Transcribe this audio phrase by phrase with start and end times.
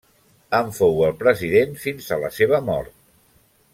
[0.59, 2.97] En fou el president fins a la seva mort.